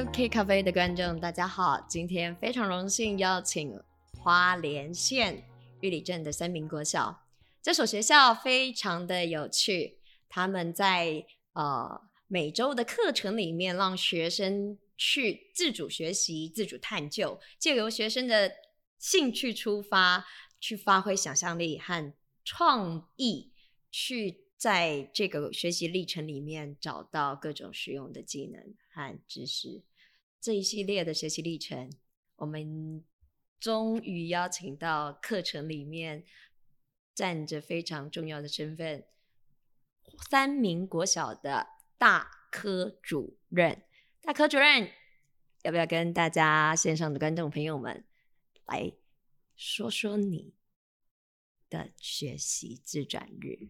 [0.00, 1.78] OK 咖啡的观众，大家好！
[1.86, 3.78] 今天非常荣幸邀请
[4.16, 5.44] 花莲县
[5.82, 7.26] 玉里镇的三明国小。
[7.60, 18.50] 这所学校非常的有趣，他们在呃每周的课程里面，让学生去自主学习、自主探究，借由学生的
[18.98, 20.24] 兴趣出发，
[20.58, 23.52] 去发挥想象力和创意，
[23.90, 29.82] 去在这个学习历程里面找到各种实用的技能和知识。
[30.40, 31.92] 这一系列的学习历程，
[32.36, 33.04] 我们
[33.58, 36.24] 终于邀请到课程里面
[37.14, 39.04] 站着非常重要的身份——
[40.30, 41.66] 三名国小的
[41.98, 43.82] 大科主任。
[44.22, 44.90] 大科主任，
[45.62, 48.06] 要不要跟大家线上的观众朋友们
[48.64, 48.94] 来
[49.54, 50.54] 说说你
[51.68, 53.68] 的学习自转日？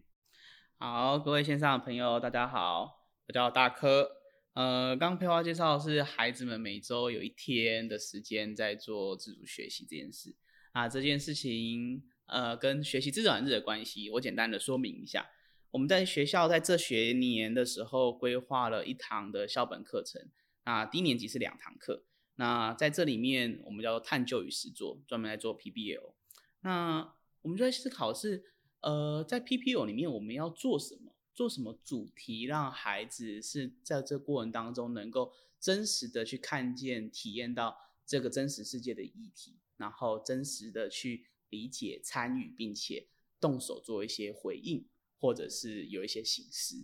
[0.77, 4.20] 好，各位线上的朋友，大家好，我叫大科。
[4.53, 10.35] 呃，刚佩花介绍是孩子们每周有一天的时间在做自主学习这件事
[10.73, 15.29] 啊，这件事情呃跟学习自转日的关系，我简单的说明一下。
[15.71, 20.21] 我们在学校在这学年的时候规划了一堂的校本课程，
[20.65, 22.03] 那低年级是两堂课，
[22.35, 26.13] 那在这里面我们叫做探究与实作，专门来做 PBL。
[26.59, 28.43] 那我们就在思考是
[28.81, 31.10] 呃在 PBL 里面我们要做什么？
[31.33, 43.07] 做什么主题让孩子是在这过程当中能够真实的去看见、体验到这个真实世界的议题，然后真实的去理解、参与，并且
[43.39, 44.85] 动手做一些回应，
[45.19, 46.83] 或者是有一些形式。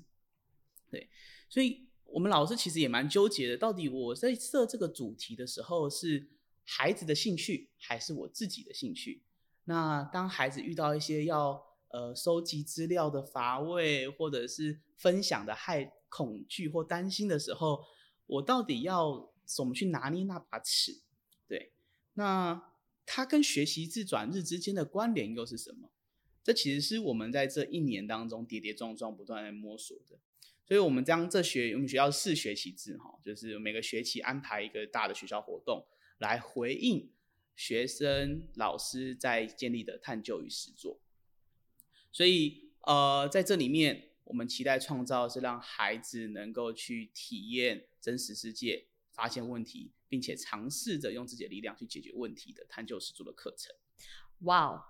[0.89, 1.09] 对，
[1.49, 6.29] 所以我们老师其实也蛮纠结的，到底我在设这个主题的时候是
[6.63, 9.23] 孩子的兴趣还是我自己的兴趣？
[9.65, 17.83] 那当孩子遇到一些要呃，收集资料的乏味，或者是分享的害恐惧或担心的时候，
[18.25, 21.01] 我到底要怎么去拿捏那把尺？
[21.47, 21.71] 对，
[22.15, 22.73] 那
[23.05, 25.89] 它跟学习自转日之间的关联又是什么？
[26.43, 30.17] 这其实是我们在这一年当中跌跌撞撞不断在摸索的。
[30.65, 35.85] 所以，我们将这学我们学校是学习制哈，就是每个学期安排一个大的学校活动，
[36.17, 37.09] 来回应
[37.55, 40.99] 学生老师在建立的探究与实作。
[42.17, 53.75] 所以，呃，在这里面，我们期待创造是让孩子能够去体验真实世界、发现问题，并且尝试着用自己的力量去解决问题的探究实做的课程。
[54.47, 54.83] 哇，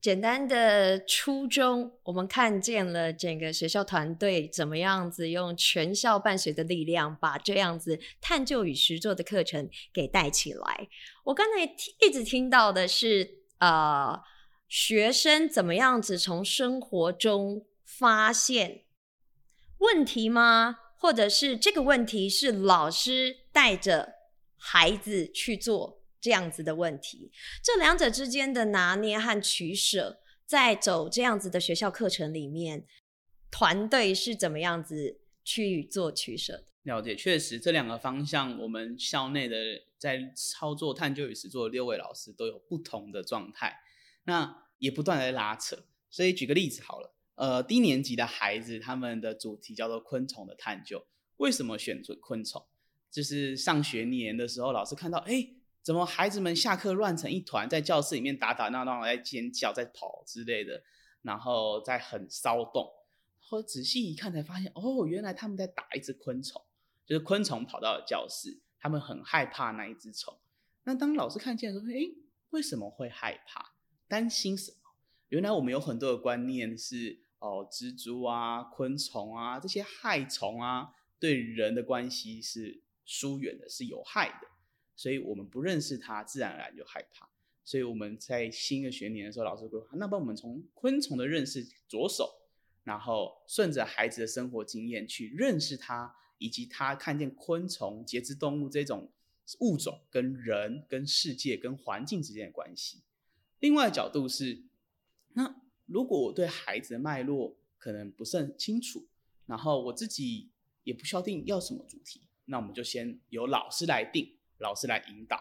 [0.00, 10.88] 简单的初衷，我们看见了整个学校团队怎么样子用全校办学的力量，把这样子探究与实作的课程给带起来。
[11.22, 11.62] 我刚才
[12.04, 14.20] 一直听到的是，呃。
[14.68, 18.84] 学生怎么样子从生活中发现
[19.78, 20.78] 问题吗？
[20.98, 24.14] 或者是这个问题是老师带着
[24.56, 27.30] 孩子去做这样子的问题？
[27.62, 32.86] 这两者之间的拿捏和取舍，在走这样子的学校课程里面，
[33.50, 36.64] 团队是怎么样子去做取舍的？
[36.82, 39.56] 了解，确实这两个方向，我们校内的
[39.98, 43.78] 在操作探究与实作的六位老师都有不同的状态。
[44.26, 51.04] 那也不断的在拉扯，所以举个例子好了，呃，低年级的孩子他们的主题叫做昆虫的探究。
[51.38, 52.64] 为什么选择昆虫？
[53.10, 55.48] 就是上学年的时候，老师看到，哎，
[55.80, 60.82] 怎么孩子们下课乱成一团，在教室里面打打闹闹，在尖叫，在跑之类的，
[61.22, 62.90] 然后在很骚动。
[63.38, 66.60] 后仔细一看才发现，哦，原来他们在打一只昆虫，
[67.06, 70.36] 就是昆虫跑到了教室，他们很害怕那一只虫。
[70.82, 72.00] 那当老师看见的时候，哎，
[72.50, 73.75] 为什么会害怕？
[74.08, 74.76] 担心什么？
[75.28, 84.48] 原来我们有很多的观念是哦，蜘蛛啊、昆虫啊这些害虫啊，对人的关系是疏远的，是有害的，
[84.94, 87.28] 所以我们不认识它，自然而然就害怕。
[87.64, 92.32] 所以我们在新的学年的时候，老师规划，那帮我们从昆虫的认识着手，
[92.84, 99.10] 然后顺着孩子的生活经验去认识它，以及他看见昆虫、节肢动物这种
[99.58, 103.02] 物种跟人、跟世界、跟环境之间的关系。
[103.58, 104.64] 另外角度是，
[105.32, 109.06] 那如果我对孩子的脉络可能不是很清楚，
[109.46, 110.50] 然后我自己
[110.84, 115.40] 也不确定要什么主题，那我们就先由老师来定，老师来引导。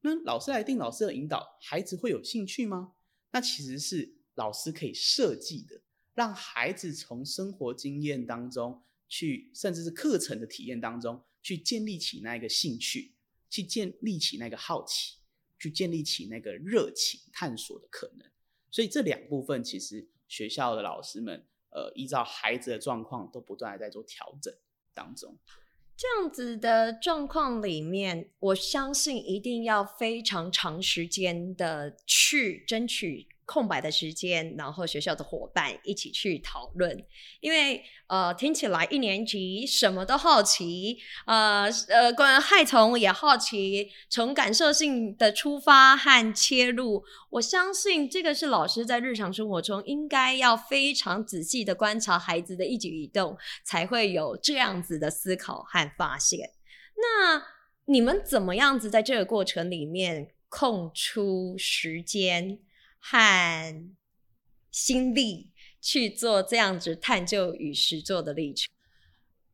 [0.00, 2.92] 那老师来定，老师的引导，孩子会有兴趣吗？
[3.32, 5.82] 那其实是老师可以设计的，
[6.14, 13.14] 让孩子从生活经验当中去，甚至是课程的体验当中去建立起那一个兴趣，
[13.50, 15.17] 去建立起那个好奇。
[15.58, 18.26] 去建立起那个热情探索的可能，
[18.70, 24.54] 所以这两部分其实学校的老师们，呃，依照孩子的状况都不断的在做调整
[24.94, 25.36] 当中。
[25.96, 33.26] 这样子的状况里面，我相信一定要非常长时间的去争取。
[33.48, 37.02] 空白的时间，然后学校的伙伴一起去讨论，
[37.40, 53.34] 因为呃听起来一年级什么都好奇，呃呃关害虫也好奇，从感受性的出发和切入，我相信这个是老师在日常生活中应该要非常仔细的观察孩子的一举一动，
[53.64, 56.50] 才会有这样子的思考和发现。
[56.96, 57.42] 那
[57.86, 62.58] 你们怎么样子在这个过程里面空出时间？
[63.10, 63.94] 和
[64.70, 65.50] 心力
[65.80, 68.70] 去做这样子探究与实作的历程。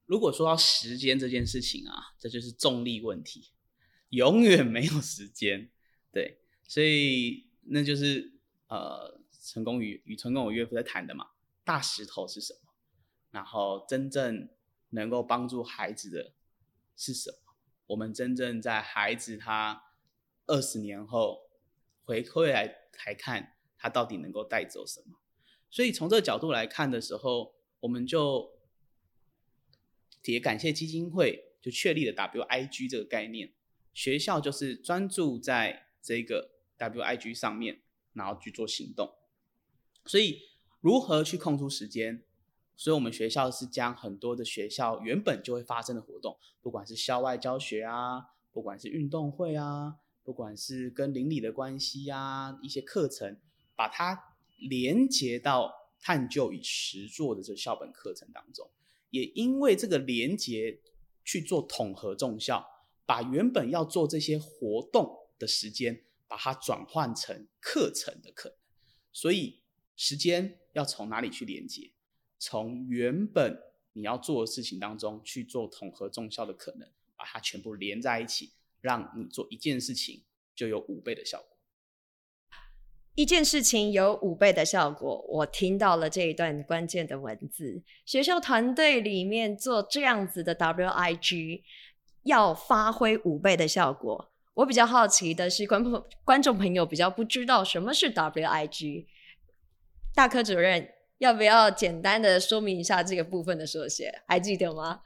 [0.07, 3.53] 如果说到时间这件事情啊，这就是重力问题，
[4.09, 5.71] 永远没有时间。
[6.13, 11.29] 对，所以那就是呃，成功与与成功我岳父在谈的嘛。
[11.63, 12.73] 大石头是什么？
[13.31, 14.49] 然后真正
[14.91, 16.35] 能够帮助孩子的
[16.97, 17.55] 是什么？
[17.87, 19.85] 我们真正在孩子他
[20.47, 21.49] 二十年后
[22.03, 22.84] 回馈来。
[23.07, 25.19] 来看他到底能够带走什么，
[25.71, 28.53] 所以从这个角度来看的时候，我们就
[30.25, 33.53] 也感谢基金会就确立了 WIG 这个概念，
[33.93, 37.83] 学校就是专注在这个 WIG 上面，
[38.13, 39.15] 然后去做行动。
[40.07, 40.43] 所以
[40.81, 42.25] 如何去空出时间？
[42.77, 49.99] 所以我们学校是将很多的学校原本就会发生的活动，不管是校外教学啊，不管是运动会啊。
[50.25, 53.39] 不管是跟邻里的关系呀，一些课程，
[53.77, 58.71] 把它连接到探究与实作的这校本课程当中，
[59.11, 60.81] 也因为这个连接
[61.25, 62.67] 去做统合重效，
[63.05, 68.59] 把原本要做这些活动的时间，把它转换成课程的可能。
[69.13, 69.61] 所以
[69.95, 71.93] 时间要从哪里去连接？
[72.39, 73.61] 从原本
[73.93, 78.53] 你要做的事情当中去做统合重效的可能，把它全部连在一起。
[78.85, 80.23] 让你做一件事情
[80.55, 81.57] 就有五倍的效果，
[83.15, 85.25] 一件事情有五倍的效果。
[85.27, 87.83] 我听到了这一段关键的文字。
[88.05, 91.63] 学校团队里面做这样子的 WIG，
[92.25, 94.31] 要发挥五倍的效果。
[94.53, 99.07] 我比较好奇的是，观众观众朋友比较不知道什么是 WIG。
[100.15, 104.23] 大科主任要不要简单的说明一下这个部分的缩写？
[104.29, 105.05] 还记得吗？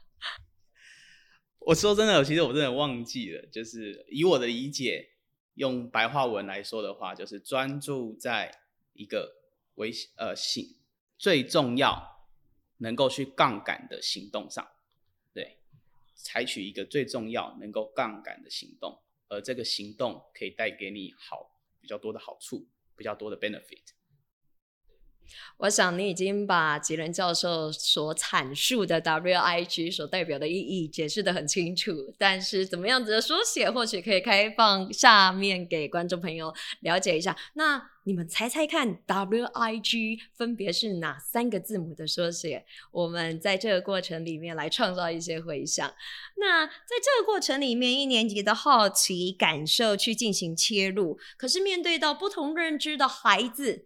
[1.59, 3.45] 我说真的，其实我真的忘记了。
[3.47, 5.09] 就是以我的理解，
[5.55, 8.63] 用白话文来说的话，就是专注在
[8.93, 9.35] 一个
[9.75, 10.65] 为呃行
[11.17, 12.27] 最重要
[12.77, 14.67] 能够去杠杆的行动上，
[15.33, 15.57] 对，
[16.15, 18.97] 采取一个最重要能够杠杆的行动，
[19.27, 23.83] 而这个行动可以带给你好比较多的好处，比较多的 benefit。
[25.57, 37.35] 我想你已经把吉伦教授所阐述的 WIG 所代表的意义解释的很清楚，但是怎么样子的缩写，或许可以开放下面给观众朋友了解一下。
[37.53, 42.65] 那你们猜猜看，WIG 分别是哪三个字母的缩写？
[42.91, 45.93] 我们在这个过程里面来创造一些回想。
[46.37, 53.85] 那在这个过程里面，一年级的好奇感受去进行切入，可是面对到不同认知的孩子。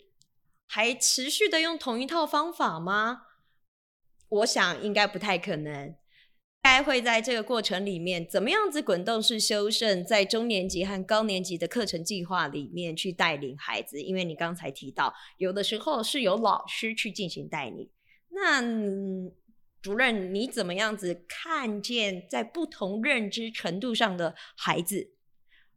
[0.74, 3.27] 还持续的用同一套方法吗？
[4.27, 5.96] 我想应该不太可能。
[6.63, 14.01] 该会在这个过程里面，怎么样子滚动式修正，在中年级和高年级的课程计划里面去带领孩子。
[14.01, 17.92] 因为你刚才提到，有的时候是由老师去进行带领。
[18.30, 18.60] 那
[19.80, 25.12] 主任，你怎么样子看见在不同认知程度上的孩子，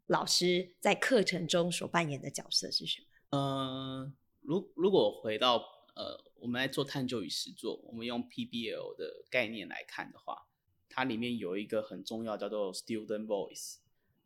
[0.07, 3.37] 老师在课程中所扮演的角色是什么？
[3.37, 4.17] 嗯。
[4.47, 5.63] 如如果回到
[5.95, 10.47] 呃，我们来做探究与实作，我们用 PBL 的概念来看的话，
[10.91, 13.77] 它里面有一个很重要叫做 student voice，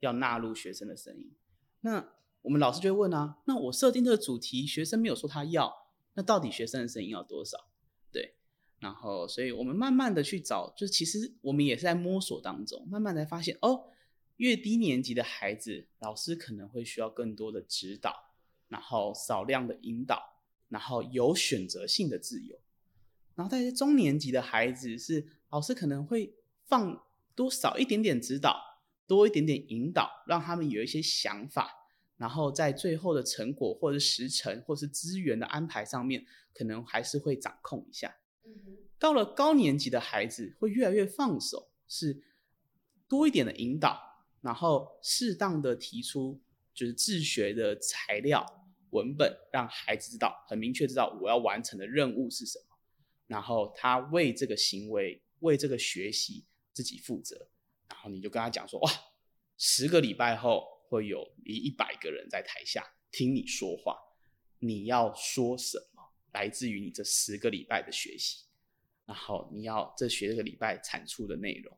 [0.00, 1.33] 要纳入学生的声音。
[1.83, 2.12] 那
[2.43, 7.71] 我们老师就会问啊，那我设定这个主题，学生没有说他要，那到底学生的声音要多少？
[8.11, 8.35] 对，
[8.81, 13.85] 然后所以我们慢慢的去找，就其实我们也是在摸索当中，慢慢才发现哦，
[14.39, 18.29] 越低年级的孩子，老师可能会需要更多的指导。
[18.71, 22.57] 然后少量的引导，然后有选择性的自由，
[23.35, 26.33] 然后在中年级的孩子是老师可能会
[26.67, 31.69] 放多少一点点指导，多一点点引导，让他们有一些想法，
[32.17, 36.25] 然后在最后的成果或者时程或是资源的安排上面，
[36.55, 38.15] 可能还是会掌控一下。
[39.00, 42.23] 到了高年级的孩子会越来越放手，是
[43.09, 43.99] 多一点的引导，
[44.43, 46.41] 然后适当的提出
[46.73, 48.60] 就是自学的材料。
[48.90, 52.76] 文本让孩子知道，很明确知道我要完成的任务是什么，
[53.26, 57.49] 然后他为这个行为、为这个学习，自己负责。
[57.88, 58.90] 然后你就跟他讲说，哇，
[59.56, 63.97] 十个礼拜后会有一一百个人在台下听你说话，
[64.59, 68.44] 你要说什么，来自于你这十个礼拜的学习，
[69.06, 71.76] 然后你要这学这个礼拜产出的内容。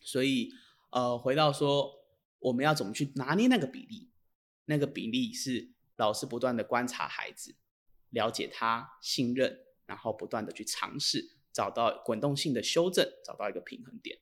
[0.00, 0.52] 所以，
[0.90, 1.92] 呃，回到说，
[2.38, 4.10] 我们要怎么去拿捏那个比例？
[4.66, 7.54] 那个比例是老师不断的观察孩子，
[8.10, 14.18] 了解他，信任，然后不断的去尝试，找到滚动性的修正，找到一个平衡点。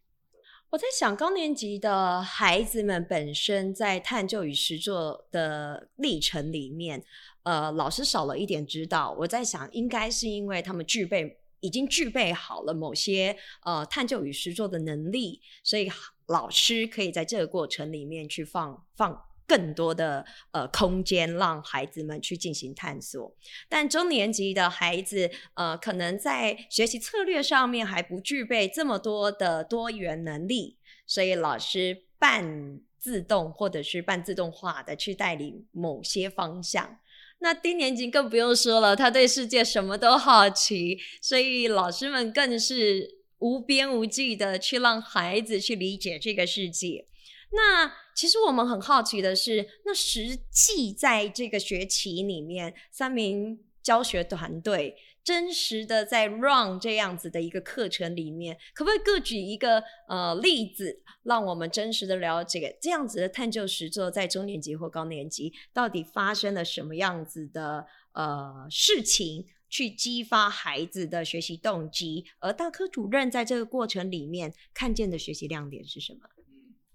[0.70, 7.04] 我在想，高年级的孩子们本身在探究与实作的历程里面，
[7.42, 9.12] 呃，老师少了一点指导。
[9.12, 15.90] 我在想，应该是因为他们具备已经具备好了某些呃探究与实作的能力，所以
[16.26, 19.24] 老师可以在这个过程里面去放放。
[19.52, 23.36] 更多的呃空间让孩子们去进行探索，
[23.68, 36.98] 但中年级的孩子呃可能在学习策略上面还不具备这么多的多元能力，所以老师半自动或者是半自动化的去带领某些方向。
[37.40, 47.06] 那低年级更不用说了，他对世界什么都好奇，所以老师们更是无边无际的去让孩子去理解这个世界。
[47.50, 72.24] 那其实我们很好奇的是，那实际在这个学期里面，三名教学团队真实的在 run 这样子的一个课程里面，可不可以各举一个呃例子，让我们真实的了解这样子的探究实作在中年级或高年级到底发生了什么样子的呃事情，去激发孩子的学习动机？
[72.40, 76.20] 而大科主任在这个过程里面看见的学习亮点是什么？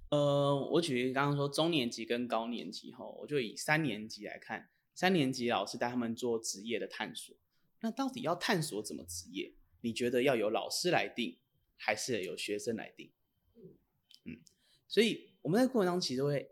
[0.10, 7.36] 呃，我举例刚刚说中年级跟高年级哈，我就以三年级来看，三年级老师带他们做职业的探索。
[7.82, 9.54] 那到底要探索怎么职业？
[9.82, 11.38] 你觉得要由老师来定，
[11.76, 13.12] 还是由学生来定？
[14.24, 14.40] 嗯，
[14.88, 16.50] 所以我们在过程当中其实会，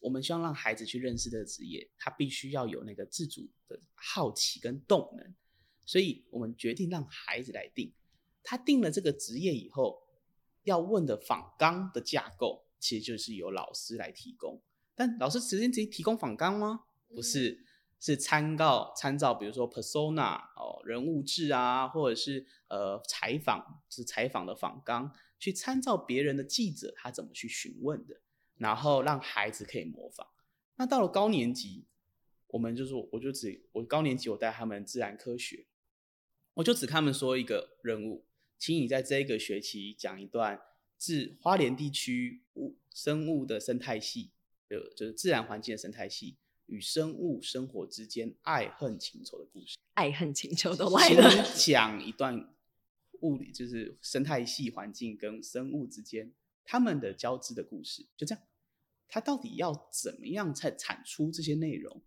[0.00, 5.34] 我们希望让孩子去认识这个职业，他必须要有那个自主的好奇跟动能。
[5.86, 7.90] 所以我们决定让孩子来定。
[8.42, 10.02] 他定了这个职业以后，
[10.64, 12.66] 要问的访纲的架构。
[12.78, 14.62] 其实就是由老师来提供，
[14.94, 16.84] 但老师直接直接提供访纲吗？
[17.08, 17.64] 不是，
[17.98, 28.20] 是参照参照，比如说 persona 哦，人物志啊，或者是呃采访是采访的访纲，去参照别人的记者他怎么去询问的，
[28.56, 30.26] 然后让孩子可以模仿。
[30.76, 31.86] 那到了高年级，
[32.48, 35.66] 我们就是，我就只我高年级我带他们自然科学，
[36.54, 38.24] 我就只他们说一个任务，
[38.58, 40.60] 请你在这个学期讲一段。
[40.98, 44.32] 自花莲地区物生物的生态系，
[44.68, 46.36] 就就是自然环境的生态系
[46.66, 49.78] 与生物生活之间爱恨情仇的故事。
[49.94, 51.54] 爱恨情仇都来了。
[51.56, 52.52] 讲一段
[53.20, 56.32] 物理，就是生态系环境跟生物之间
[56.64, 58.06] 他们的交织的故事。
[58.16, 58.44] 就这样，
[59.08, 62.02] 他到底要怎么样才产出这些内容？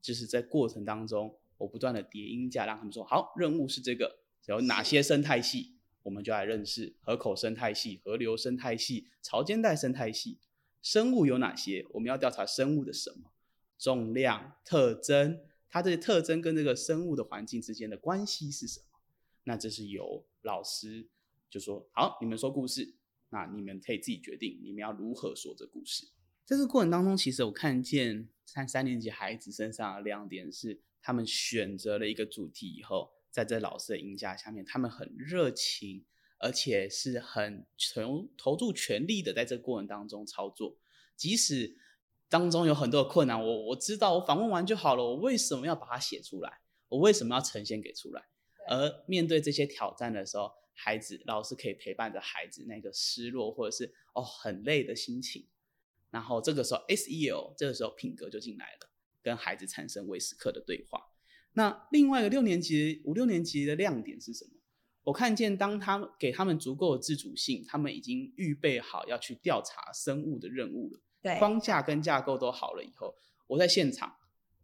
[0.00, 5.76] 就是在过程当中，我不断的叠音架，让他们说好，任务是这个，有哪些生态系？
[6.02, 10.38] 我们就来认识河口生态系、河流生态系、潮间带生态系。
[10.82, 11.84] 生物有哪些？
[11.90, 13.32] 我们要调查生物的什么？
[13.78, 18.98] 重量特征，它这些特征跟这个生物的环境之间的关系是什么？
[19.44, 21.06] 那这是由老师
[21.50, 22.94] 就说好，你们说故事，
[23.28, 26.06] 那你们可以自己决定，你们要如何说这故事。
[26.44, 33.12] 在这个过程当中，其实我看见三三年级孩子身上的亮点是，他们选择了一个主题以后。
[33.30, 36.04] 在这老师的引架下面，他们很热情，
[36.38, 38.04] 而且是很全
[38.36, 40.76] 投注全力的在这个过程当中操作。
[41.16, 41.76] 即使
[42.28, 45.04] 当中有很多的困难，我我知道，我访问完就好了。
[45.04, 46.60] 我为什么要把它写出来？
[46.88, 48.28] 我为什么要呈现给出来？
[48.68, 55.46] 而面对这些挑战的时候，孩子老师可以陪伴着孩子那个失落或者是哦很累的心情。
[56.10, 58.90] 然后这个时候 SEL 这个时候品格就进来了，
[59.22, 61.09] 跟孩子产生微时刻的对话。
[61.52, 64.50] 那另外一个六年级、五六年级的亮点是什么？
[65.02, 71.00] 我看见当他们给他们足够的自主性，他们已经预备好要去调查生物的任务了。
[71.22, 73.14] 对，框架跟架构都好了以后，
[73.46, 74.14] 我在现场，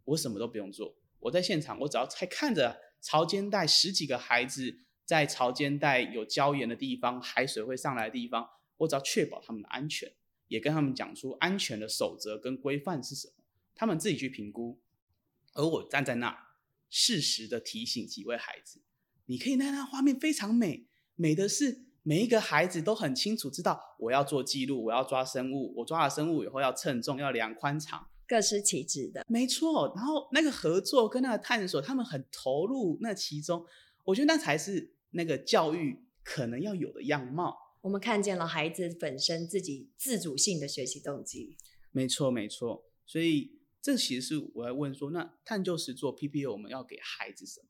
[0.05, 0.95] 我什么都不用做。
[1.19, 10.13] 我在现场，我只要在看着潮间带十几个孩子在潮间带有礁岩的地方、海水会上来的地方，我只要确保他们的安全，
[10.47, 13.33] 也跟他们讲出安全的守则跟规范是什么，
[13.75, 14.79] 他们自己去评估，
[15.53, 16.46] 而我站在那。
[16.89, 18.81] 适时的提醒几位孩子，
[19.25, 29.93] 你可以那那画面非常美，美的是每一个孩子都很清楚知道我要做记录，我要抓生物，我抓了生物以后要称重，要量宽长，各司其职的，没错。
[29.95, 33.65] 然后那个合作跟那个探索，他们很投入那其中，
[34.05, 37.57] 我觉得那才是那个教育可能要有的样貌。
[37.81, 41.57] 我们看见了孩子本身自己自主性的学习动机。
[41.91, 42.85] 没错，没错。
[43.05, 47.67] 所以这其实是我在问说，那探究实做 PPA 我们要给孩子什么？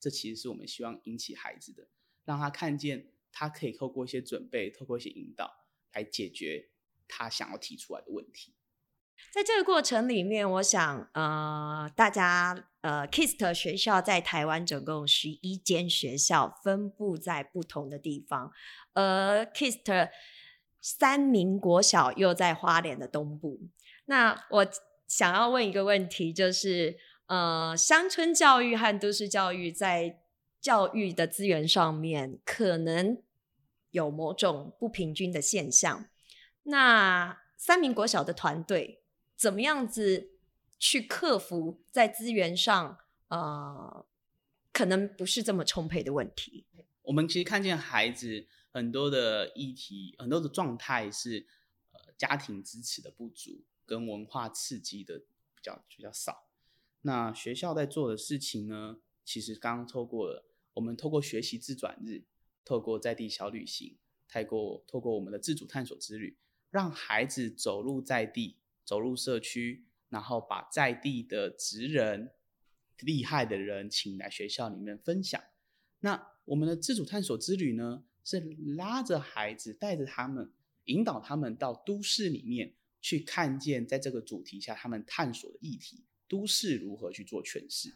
[0.00, 1.88] 这其实是我们希望引起孩子的，
[2.24, 6.70] 让他看见他可以透过一些准备，透过一些引导来解决
[7.06, 8.54] 他想要提出来的问题。
[9.30, 18.50] 在这个过程里面，我想，呃，大家，呃，KIST 学校在台湾总共十一间学校，分布在不同的地方，
[18.94, 20.10] 而 KIST
[20.80, 23.60] 三名国小又在花莲的东部。
[24.06, 24.66] 那我
[25.10, 30.20] 想要问一个问题，就是，呃，乡村教育和都市教育在
[30.60, 33.20] 教育的资源上面，可能
[33.90, 36.08] 有某种不平均的现象。
[36.62, 38.98] 那三名国小的团队。
[39.40, 40.32] 怎么样子
[40.78, 42.98] 去克服在资源上
[43.28, 44.04] 呃
[44.70, 46.66] 可能不是这么充沛的问题？
[47.00, 51.46] 我们其实看见孩子很多的议题，很多的状态是
[51.92, 56.46] 呃家庭支持的不足，跟文化刺激的比较比较少。
[57.02, 62.22] 那学校在做的事情呢，其实刚刚透过了我们透过学习自转日，
[62.64, 66.36] 透过在地小旅行，透过透过我们的自主探索之旅，
[66.70, 68.56] 让孩子走入在地。
[68.82, 72.32] 走入社区，然后把在地的职人、
[72.98, 75.40] 厉害的人请来学校里面分享。
[76.00, 78.40] 那我们的自主探索之旅呢，是
[78.76, 80.52] 拉着孩子，带着他们，
[80.86, 87.90] 引导他们到都市里面去看见，在这个主题下他们探索的议题，都市如何去做诠释。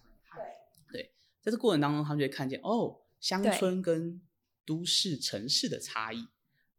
[0.92, 4.20] 对，对，在这过程当中，他们就会看见哦，乡村跟
[4.64, 6.26] 都市城市的差异。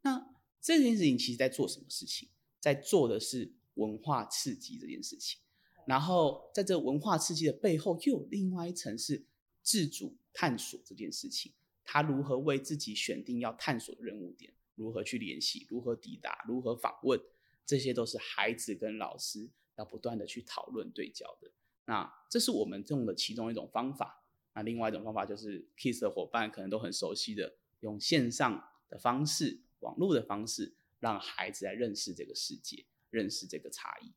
[0.01, 2.29] 那这件事情其实在做什么事情？
[2.59, 3.53] 在做的是。
[3.75, 5.37] 文化刺激这件事情，
[5.85, 9.25] 然后在这文化刺激的背后，又有另外一层是
[9.61, 11.51] 自主探索这件事情。
[11.83, 14.53] 他如何为自己选定要探索的任务点？
[14.75, 15.67] 如何去联系？
[15.69, 16.45] 如何抵达？
[16.47, 17.19] 如何访问？
[17.65, 21.51] 这些都是孩子跟老师要不断的去讨论对焦的。
[21.85, 24.23] 那这是我们用的其中一种方法。
[24.53, 32.85] 那另外一种方法就是 Kiss 的伙伴可能都很熟悉的，用线上的方式、网络的方式，让孩子来认识这个世界。
[33.11, 34.11] 认识这个差异。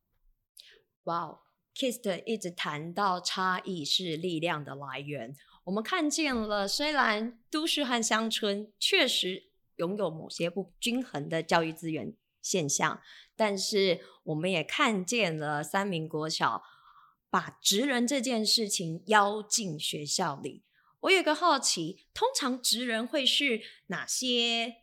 [1.04, 1.38] 哇哦
[1.72, 5.36] ，Kist 一直谈到差异是力量的来源。
[5.62, 13.00] 我们看见了，虽然都市和乡村确实拥有某些不均衡的教育资源现象，
[13.36, 16.62] 但是我们也看见了三名国小
[17.30, 20.62] 把职人这件事情邀进学校里。
[21.00, 24.76] 我有个好奇，通常职人会是哪些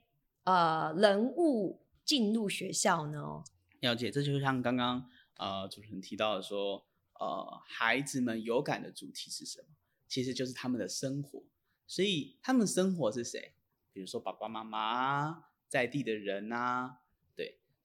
[0.43, 3.43] 呃人物进入学校呢？
[3.81, 6.85] 了解，这就像刚刚呃主持人提到的说，
[7.19, 9.67] 呃，孩子们有感的主题是什么？
[10.07, 11.43] 其实就是他们的生活。
[11.87, 13.53] 所以他们生活是谁？
[13.91, 16.99] 比如说爸爸妈妈在地的人啊，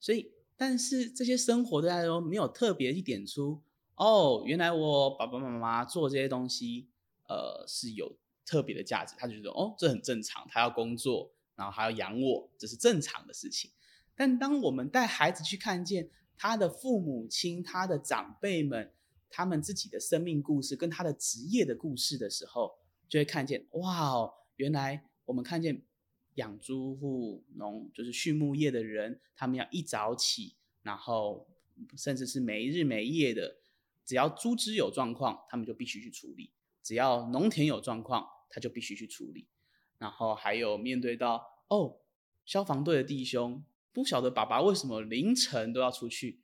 [0.01, 3.61] 所以，但是这些生活对他来说没有特别去点出，
[3.95, 6.89] 哦，原来我爸爸妈妈做这些东西，
[7.29, 9.13] 呃，是有特别的价值。
[9.17, 13.69] 他就觉得，哦，这很正常，他要工作，然后还要养我，这是正常的事情。
[14.15, 18.91] 但当我们带孩子去看见他的父母亲、他的长辈们，
[19.29, 22.73] 他们自己的生命故事跟他的职业的故事的时候，
[23.07, 25.83] 就会看见哇哦，原来我们看见
[26.41, 31.47] 养猪户农就是畜牧业的人，他们要一早起，然后
[31.95, 33.57] 甚至是没日没夜的，
[34.03, 36.49] 只要猪只有状况，他们就必须去处理；
[36.81, 39.47] 只要农田有状况，他就必须去处理。
[39.99, 41.97] 然后还有面对到哦，
[42.43, 43.63] 消防队的弟兄。
[43.93, 46.39] 不晓得爸爸为什么凌晨都要出去，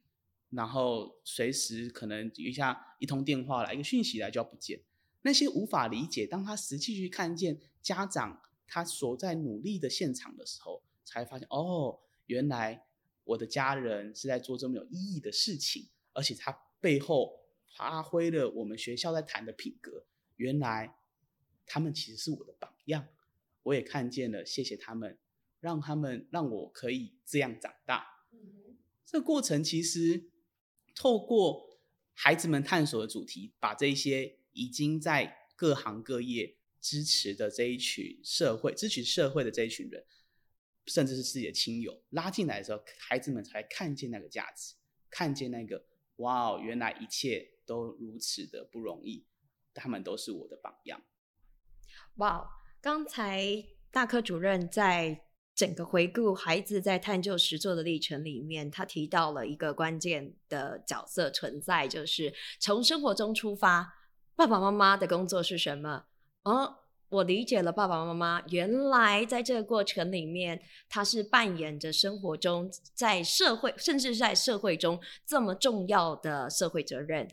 [0.49, 4.81] 然后随时可能一下一通电话来一个讯息来就要不见。
[5.21, 12.85] 那些无法理解，当他实际去看见家长他所在努力的现场的时候，才发现哦，原来
[13.23, 17.39] 我的家人是在做这么有意义的事情，而且他背后
[17.75, 20.05] 发挥了我们学校在谈的品格。
[20.35, 20.97] 原来
[21.65, 23.07] 他们其实是我的榜样，
[23.63, 25.17] 我也看见了，谢谢他们。
[25.59, 28.25] 让他们让我可以这样长大，
[29.03, 30.29] 这个过程其实
[30.93, 31.79] 透过
[32.13, 36.55] 孩子们探索的主题，把这些已经在各行各业
[36.87, 40.05] 支持的这一群社会支持社会的这一群人，
[40.85, 44.75] 甚至是自己的亲友拉进来的时候，孩子们才看见那个价值，
[45.09, 45.85] 看见那个
[46.17, 49.25] 哇，原来一切都如此的不容易，
[49.73, 51.03] 他们都是我的榜样。
[52.15, 55.23] 哇，刚才大科主任在。
[55.57, 63.91] 整个回顾孩子在探究实作的历程里面，他提到了一个关键的角色存在，就是从生活中出发，
[64.35, 66.05] 爸爸妈妈的工作是什么？
[66.43, 66.75] 而
[67.09, 77.27] 我理解了爸爸妈妈原来在这个过程里面，他是扮演着生活中在社会甚至在社会中这么重要的社会责任。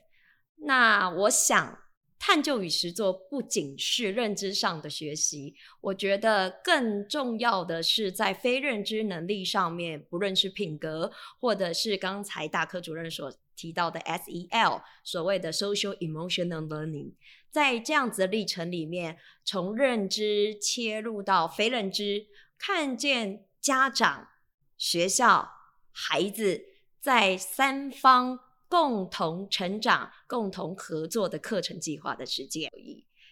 [0.56, 1.78] 那我想。
[2.16, 17.12] 探究与实作不仅是认知上的学习，我觉得更重要的是在非认知能力上面，不论是品格，或者是刚才大科主任所提到的 SEL，所谓的 Social Emotional Learning，
[17.54, 22.26] 在这样子的历程里面，从认知切入到非认知，
[22.58, 24.30] 看见家长、
[24.76, 25.48] 学校、
[25.92, 26.64] 孩子
[27.00, 28.40] 在三方。
[28.66, 32.68] 共同成长、共同合作的课程计划的实践。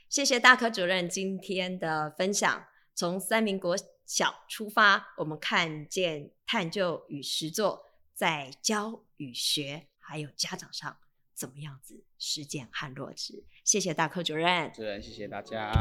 [0.08, 2.64] 谢谢大科主任今天的分享。
[2.94, 10.96] 从三民国小出发，我们看见探究与实作在教与学，还有家长上
[11.42, 13.42] 怎么样子实践和落实。
[13.64, 14.70] 谢谢大科主任。
[14.72, 15.72] 主任，谢谢大家。